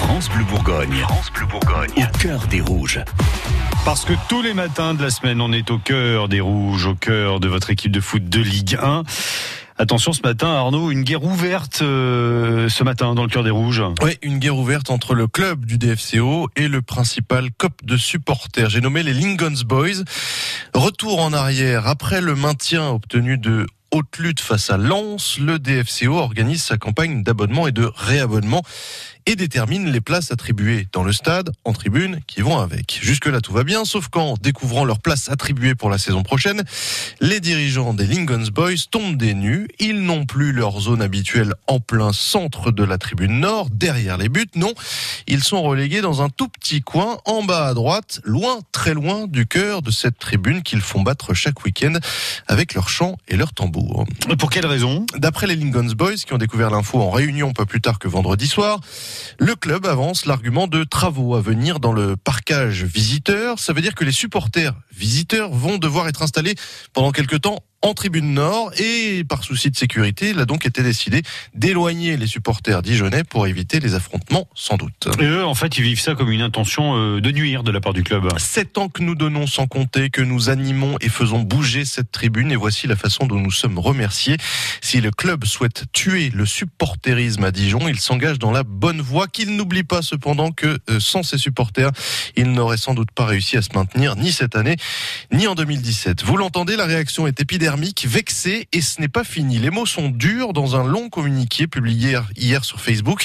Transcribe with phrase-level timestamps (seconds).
[0.00, 0.96] France Bleu Bourgogne.
[1.02, 1.90] France Bleu Bourgogne.
[1.96, 3.00] Au cœur des rouges.
[3.84, 6.94] Parce que tous les matins de la semaine, on est au cœur des rouges, au
[6.94, 9.02] cœur de votre équipe de foot de Ligue 1.
[9.76, 13.82] Attention ce matin, Arnaud, une guerre ouverte euh, ce matin dans le cœur des rouges.
[14.02, 18.70] Oui, une guerre ouverte entre le club du DFCO et le principal COP de supporters.
[18.70, 20.02] J'ai nommé les Lingons Boys.
[20.74, 26.14] Retour en arrière après le maintien obtenu de haute lutte face à Lens, le DFCO
[26.16, 28.62] organise sa campagne d'abonnement et de réabonnement
[29.26, 32.98] et détermine les places attribuées dans le stade, en tribune, qui vont avec.
[33.02, 36.62] Jusque-là, tout va bien, sauf qu'en découvrant leurs places attribuées pour la saison prochaine,
[37.20, 39.68] les dirigeants des Lingons Boys tombent des nues.
[39.78, 44.28] Ils n'ont plus leur zone habituelle en plein centre de la tribune nord, derrière les
[44.28, 44.46] buts.
[44.54, 44.74] Non,
[45.26, 49.26] ils sont relégués dans un tout petit coin, en bas à droite, loin, très loin
[49.26, 51.94] du cœur de cette tribune qu'ils font battre chaque week-end
[52.48, 54.06] avec leurs chants et leurs tambours.
[54.38, 55.06] Pour quelle raison?
[55.16, 58.46] D'après les Lingons Boys, qui ont découvert l'info en réunion pas plus tard que vendredi
[58.46, 58.80] soir,
[59.38, 63.58] le club avance l'argument de travaux à venir dans le parcage visiteur.
[63.58, 66.54] Ça veut dire que les supporters visiteurs vont devoir être installés
[66.92, 70.82] pendant quelque temps en tribune nord et par souci de sécurité, il a donc été
[70.82, 71.22] décidé
[71.54, 75.08] d'éloigner les supporters dijonnais pour éviter les affrontements sans doute.
[75.18, 77.80] Et eux, en fait, ils vivent ça comme une intention euh, de nuire de la
[77.80, 78.28] part du club.
[78.38, 82.52] Sept ans que nous donnons sans compter, que nous animons et faisons bouger cette tribune
[82.52, 84.36] et voici la façon dont nous sommes remerciés.
[84.82, 89.26] Si le club souhaite tuer le supporterisme à Dijon, il s'engage dans la bonne voie
[89.26, 91.90] qu'il n'oublie pas cependant que euh, sans ses supporters,
[92.36, 94.76] il n'aurait sans doute pas réussi à se maintenir ni cette année
[95.32, 96.24] ni en 2017.
[96.24, 99.58] Vous l'entendez, la réaction est épidermique, vexée et ce n'est pas fini.
[99.58, 103.24] Les mots sont durs dans un long communiqué publié hier sur Facebook.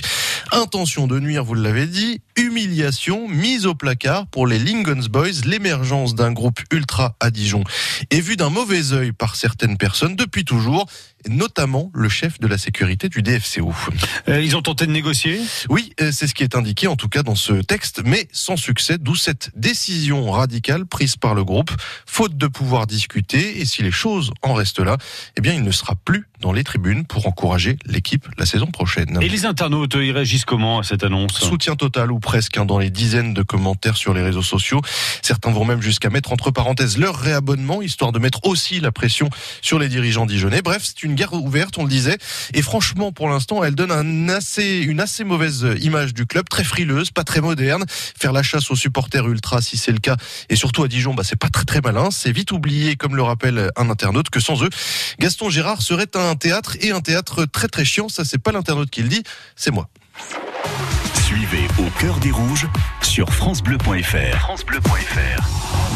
[0.52, 2.22] Intention de nuire, vous l'avez dit,
[2.56, 7.66] humiliation, mise au placard pour les Lingons Boys, l'émergence d'un groupe ultra à Dijon
[8.12, 10.88] est vue d'un mauvais œil par certaines personnes depuis toujours
[11.30, 13.74] notamment le chef de la sécurité du DFCO.
[14.28, 15.40] Euh, ils ont tenté de négocier?
[15.70, 18.58] Oui, euh, c'est ce qui est indiqué en tout cas dans ce texte, mais sans
[18.58, 21.72] succès, d'où cette décision radicale prise par le groupe,
[22.06, 24.98] faute de pouvoir discuter, et si les choses en restent là,
[25.38, 29.18] eh bien il ne sera plus dans les tribunes pour encourager l'équipe la saison prochaine.
[29.22, 31.40] Et les internautes, ils réagissent comment à cette annonce?
[31.40, 34.80] Soutien total ou presque hein, dans les dizaines de commentaires sur les réseaux sociaux.
[35.24, 39.32] Certains vont même jusqu'à mettre entre parenthèses leur réabonnement, histoire de mettre aussi la pression
[39.64, 40.62] sur les dirigeants dijonnais.
[40.62, 42.20] Bref, c'est une guerre ouverte, on le disait.
[42.54, 47.24] Et franchement, pour l'instant, elle donne une assez mauvaise image du club, très frileuse, pas
[47.24, 47.84] très moderne.
[47.90, 50.18] Faire la chasse aux supporters ultra, si c'est le cas,
[50.50, 52.12] et surtout à Dijon, bah, c'est pas très très malin.
[52.12, 54.70] C'est vite oublié, comme le rappelle un internaute, que sans eux,
[55.20, 58.08] Gaston Gérard serait un théâtre et un théâtre très très chiant.
[58.08, 59.24] Ça, c'est pas l'internaute qui le dit,
[59.56, 59.90] c'est moi.
[61.36, 62.66] Suivez au cœur des rouges
[63.02, 64.40] sur francebleu.fr.
[64.40, 65.96] francebleu.fr.